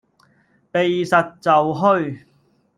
[0.71, 2.25] 避實就虛